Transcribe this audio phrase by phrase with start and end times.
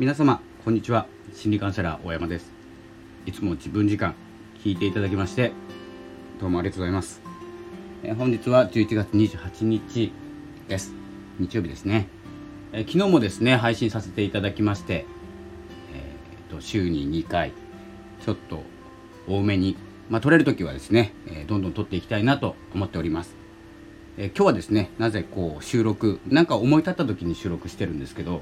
[0.00, 1.06] 皆様こんにちは。
[1.34, 2.50] 心理カウンセラー大山です。
[3.26, 4.14] いつも自分時間
[4.64, 5.52] 聞いていただきまして
[6.40, 7.20] どうもありがとうございます。
[8.02, 10.10] え本日は11月28日
[10.68, 10.94] です。
[11.38, 12.08] 日曜日ですね。
[12.72, 15.04] え昨日もですね配信させていただきまして
[15.92, 17.52] えー、と週に2回
[18.24, 18.62] ちょっと
[19.28, 19.76] 多めに
[20.08, 23.36] まあ、取れる時はですね、えどんどん取っていきたいなと思っております。
[24.16, 28.40] え今日はですねなぜこう収録なんか思い立った時に収録してるんですけど、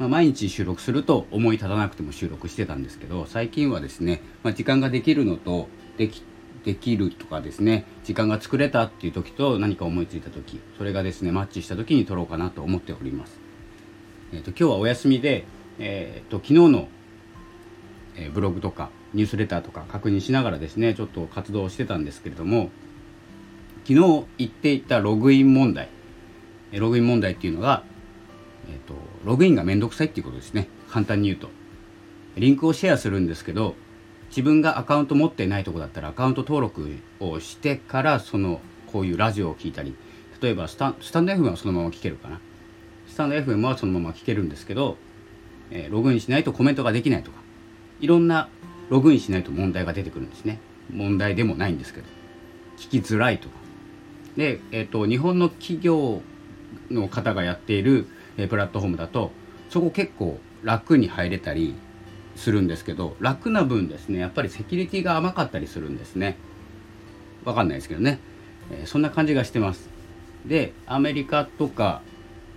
[0.00, 5.68] まあ、毎日収録すると思い立たなくても収録してたんですけど最近はですね、まあ、時間ができるのと
[5.98, 6.24] でき
[6.64, 13.38] できるとかですね時間が作れたっていう時と何か思いついた時それがですねマッチした時に撮ろうかなと思っております、
[14.32, 15.44] えーと、今日はお休みで、
[15.78, 16.88] えーと、昨日の、
[18.16, 22.70] えー、ブログとかニュースレターとか確認しながらですねちょっと活動してたんですけれども
[23.86, 25.88] 昨日言っていたログイン問題
[26.78, 27.82] ログイン問題っていうのが、
[28.70, 30.68] えーと、ログインがめんどくさいっていうことですね。
[30.88, 31.48] 簡単に言うと。
[32.36, 33.74] リンクをシェアするんですけど
[34.28, 39.96] 自分がアカウント持ってないとこだったらアカウント登録をしてからそのこういうラジオを聞いたり
[40.40, 42.40] 例えばスタスタンド FM はそのまま聞けるかな。
[43.08, 44.96] スタンド FM はそのまま聞けるんですけど、
[45.70, 47.38] えー、ログインしないとコメントができないとか
[48.00, 48.48] いろんな
[48.88, 50.60] ログインしないと問題が出てくるんですね。
[50.92, 52.06] 問題でもないんですけど
[52.78, 53.56] 聞きづらいとか。
[54.36, 56.22] で、えーと、日本の企業
[56.90, 58.06] の方がやっている、
[58.44, 59.30] え、プラットフォームだと
[59.68, 61.74] そこ結構楽に入れたり
[62.36, 66.36] するんですけど楽な分ですねやっぱりセキュリティが甘かったりするんですね。
[67.44, 68.18] わかんないですけどね、
[68.70, 69.88] えー、そんな感じがしてます。
[70.46, 72.02] でアメリカとか、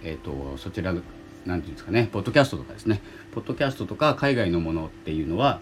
[0.04, 1.08] えーと、そちら何て
[1.46, 3.02] 言うんですかねポッドキャストとかですね。
[3.32, 5.60] ポッドキャストとか海外のものっていうのは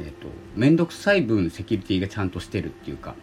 [0.00, 3.14] えーと、面倒くさい分セキュリティがちゃんとしてるっていうか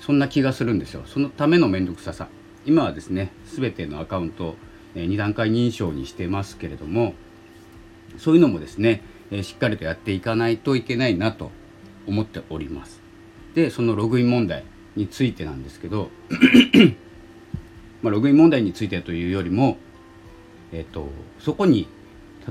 [0.00, 1.02] そんな気がするんですよ。
[1.06, 2.28] そのための面倒くささ。
[2.66, 4.56] 今はですね全てのアカウント、
[5.04, 7.14] 2段階認証にしてますけれども
[8.18, 9.02] そういうのもですね、
[9.42, 11.50] しっかりとやっていかないといけないなと
[12.06, 13.02] 思っております。
[13.54, 14.64] でそのログイン問題
[14.94, 16.10] についてなんですけど
[18.02, 19.78] まあ、ログイン問題についてというよりも、
[20.72, 21.08] えーと、と
[21.40, 21.88] そこに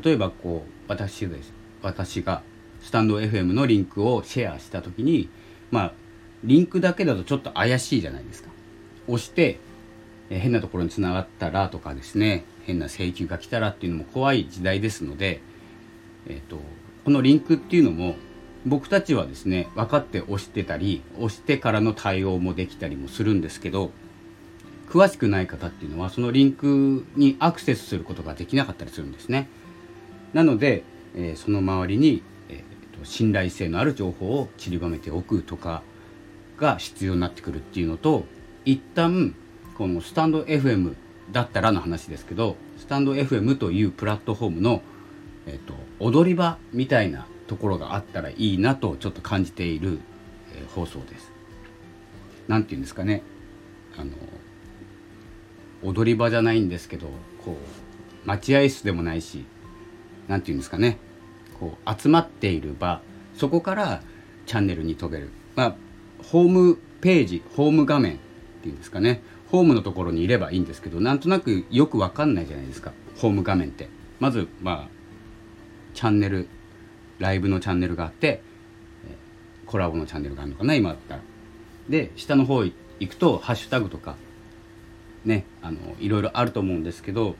[0.03, 2.41] 例えばこう私です私が
[2.81, 5.29] スタンド FM のリンクをシェアした時に
[5.71, 5.93] まあ
[6.43, 8.49] リンクだけだとちょっと怪しいじゃないですか。
[9.07, 9.59] 押して、
[10.29, 15.41] え変なところにつながったらとかですね変な請求が来たらっていうのも怖い時代ですので、
[16.27, 16.59] えーと、
[17.03, 18.15] このリンクっていうのも
[18.65, 23.91] 僕たちはですね分かって押してたり押してからの対応もできたりもするんですけど
[24.89, 29.49] 詳しくない方っていうのはそのリンクにアクセスすることができなかったりするんですね。
[30.33, 30.83] なので、
[31.15, 35.83] えー、その周りにえー、と信頼性のある情報を散りばめておくとか
[36.57, 38.25] が必要になってくるっていうのと
[38.63, 39.35] 一旦
[39.77, 40.95] このスタンド FM
[41.31, 44.81] だったらの話ですけどスタンド FM というプラットフォームの、
[45.47, 49.99] えっと、踊り場みたいなところがあったらいいなとちょっと感じている、
[50.55, 51.31] えー、放送です。
[52.47, 53.21] なんて言うんですかね。
[53.97, 54.11] あの
[55.83, 57.07] 踊り場じゃないんですけど
[57.43, 57.57] こ
[58.23, 59.45] う待合室でもないし
[60.27, 60.97] 何て言うんですかね。
[61.59, 63.01] こう集まっている場
[63.35, 64.01] そこから
[64.45, 65.75] チャンネルに飛べる、まあ、
[66.23, 68.17] ホームページホーム画面っ
[68.61, 69.21] ていうんですかね。
[69.51, 72.91] ホームのところにいればいいんですけどなんとなくよくわかんないじゃないですか。
[73.17, 73.89] ホーム画面って。
[74.19, 74.87] まずまあ
[75.93, 76.47] チャンネル
[77.19, 78.41] ライブのチャンネルがあって
[79.65, 81.21] コラボのチャンネルがあるのかな今だったら。
[81.89, 82.73] で下の方行
[83.07, 84.15] くとハッシュタグとか
[85.23, 87.35] ねあのいろいろあると思うんですけど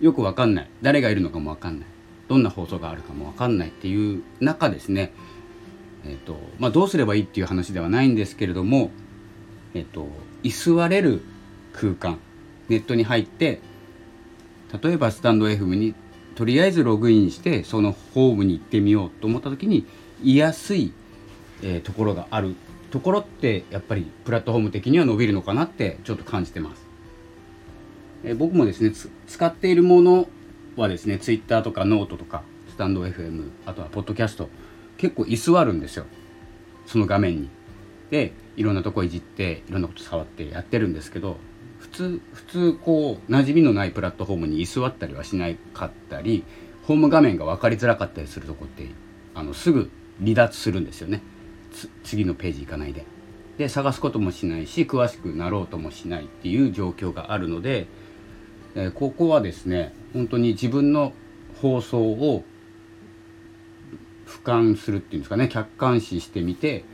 [0.00, 0.70] よくわかんない。
[0.82, 1.86] 誰がいるのかもわかんない。
[2.28, 5.12] どんな放送があるかも分かんないっていう中ですね、
[6.04, 8.90] えーとまあ、どうすればいいっていう話ではないんですけれども、
[9.74, 10.08] えーと、
[10.42, 11.22] 居座れる
[11.72, 12.18] 空間
[12.68, 13.60] ネットに入って
[14.82, 15.94] 例えばスタンド FM に
[16.34, 19.86] とりあえずログインしてそのホームに行ってみようと思った時に
[20.22, 20.92] 居やすい、
[21.62, 22.54] えー、ところがある
[22.90, 26.82] ところってやっぱりプラットフォーム的には伸びるのかなってちょっと感じてます。
[28.24, 28.92] えー、僕もですね
[29.26, 30.28] 使っているもの
[30.76, 34.48] はですねツイッターとかノートとかスタンド FM あとはポッドキャスト
[34.96, 36.06] 結構居座るんですよ
[36.86, 37.61] その画面に。
[38.12, 41.38] でいろんなとこいじっていろんなこと触ってやってるんですけど
[41.80, 46.44] 普通普通こう馴染みのないプラットフォームに居座ったりはしなかったり
[46.82, 48.86] ホーム画面が分かりづらかったりするとこって
[49.34, 51.22] あのすぐ離脱するんですよね
[52.04, 53.06] 次のページ行かないで。
[53.56, 57.86] で探すこともしないし詳しくなろうともしないっていう状況があるので、
[58.74, 61.12] えー、ここはですね本当に自分の
[61.62, 62.44] 放送を
[64.26, 66.84] 俯瞰するっていうんですかね客観視してみて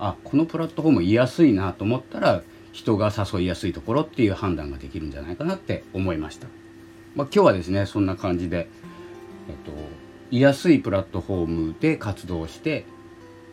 [0.00, 2.42] あこのプラットフォーム居やすいなと思ったら
[2.72, 6.48] 人が誘いやすいところっていう判断ができるんじゃないかなって思いました、
[7.14, 8.68] まあ、今日はですねそんな感じで、
[9.48, 9.72] えっと、
[10.30, 12.86] 居やすいプラットフォームで活動して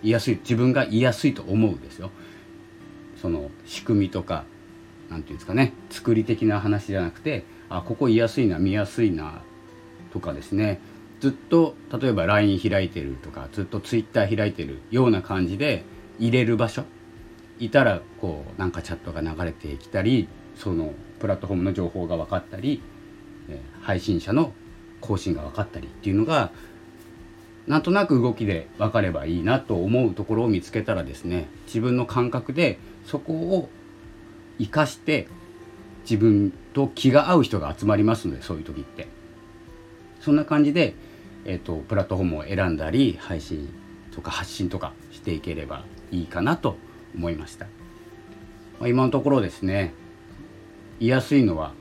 [0.03, 2.11] 居やすい自分が居やすいと思うですよ。
[3.21, 4.45] その仕組みとか
[5.09, 9.41] 何て言うんですかね作り的な話じゃなくてあここ居やすいな見やすいな
[10.13, 10.79] とかですね
[11.19, 15.83] ずっと例えば LINE 開いてるとかずっと Twitter 開いてるような感じで
[16.19, 16.83] 入れる場所？
[17.59, 22.81] いたらこうなんかチャットが流れてきたりそのプラットフォームの情報が分かったり
[23.81, 24.53] 配信者の
[25.01, 26.51] 更新が分かったりっていうのが
[27.65, 33.69] なんとなく動きで分かればいいなと思うところを見つけたらですね自分の感覚でそこを
[34.59, 35.27] 生かして
[36.03, 39.07] 自分と気が合う人が集まりますのでそういう時って。
[40.19, 40.95] そんな感じで、
[41.45, 43.69] えーと、プラットフォームを選んだり配信
[44.11, 44.93] とか発信とか
[45.27, 46.77] していければいいかなと
[47.13, 47.65] 思いました、
[48.79, 49.93] まあ、今のところですね
[50.99, 51.73] 言いやすいのは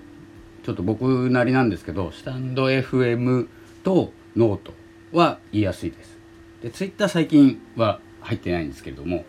[0.65, 3.47] ちょっと僕なりなんですけどスタンド FM
[3.85, 4.73] とノート
[5.13, 6.19] は言いやすいです。
[6.61, 9.25] でツイッター最近は入ってないんですけれども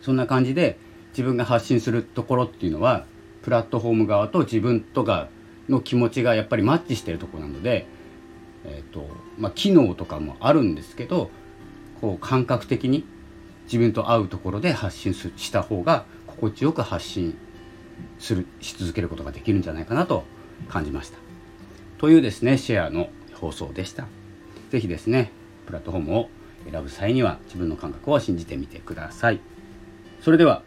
[0.00, 0.78] そんな感じで
[1.10, 3.04] 自分が発信するところっていうのは
[3.42, 5.28] プラットフォーム側と自分とか
[5.68, 7.86] の気持ちがやっぱりマッチしてるとこなので、
[8.64, 9.06] えーと
[9.38, 11.30] まあ、機能とかもあるんですけど
[12.00, 13.04] こう感覚的に
[13.64, 17.36] 自分と合うところで発信した方が心地よく発信
[18.18, 20.24] するし続けることができるんじゃないかなと
[20.68, 21.18] 感じました。
[21.98, 24.06] というですねシェアの放送でした。
[24.70, 25.30] 是非ですね
[25.66, 26.28] プラットフォームを
[26.70, 29.40] 選ぶ際には自分の感覚を信じてみてください。
[30.22, 30.62] それでは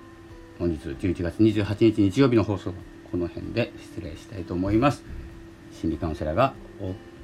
[0.59, 2.73] 本日11月28日日曜日の放送
[3.11, 5.03] この辺で失礼したいと思います。
[5.71, 6.53] 心理カウンセラーが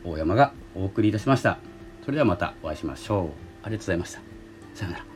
[0.03, 1.59] 大山がお送りいたしました。
[2.03, 3.48] それではまたお会いしましょう。
[3.63, 4.19] ありがとうございました。
[4.73, 5.08] さようなら。